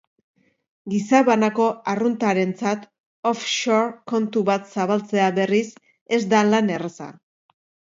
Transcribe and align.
Gizabanako 0.93 1.67
arruntarentzat 1.93 2.89
off-shore 3.35 3.95
kontu 4.15 4.47
bat 4.51 4.69
zabaltzea, 4.77 5.33
berriz, 5.41 5.65
ez 6.21 6.25
da 6.37 6.47
lan 6.53 6.79
erraza. 6.79 7.17